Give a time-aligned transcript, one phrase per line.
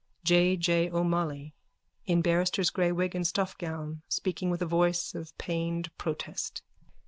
[0.23, 0.57] _J.
[0.57, 0.89] J.
[0.89, 1.53] O'MOLLOY:
[2.07, 6.63] _(In barrister's grey wig and stuffgown, speaking with a voice of pained protest.)